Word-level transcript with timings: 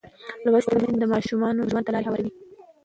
لوستې 0.51 0.75
میندې 0.81 0.97
د 0.99 1.03
ماشوم 1.13 1.41
روغ 1.57 1.67
ژوند 1.71 1.85
ته 1.85 1.91
لار 1.93 2.03
هواروي. 2.05 2.31